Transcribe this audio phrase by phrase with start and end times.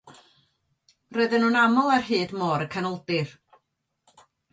[1.17, 3.37] Roedden nhw'n aml ar hyd Môr y Canoldir.